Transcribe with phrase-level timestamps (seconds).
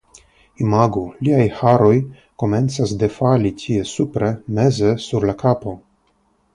[0.67, 1.91] Imagu, liaj haroj
[2.45, 5.81] komencas defali tie supre, meze sur la kapo.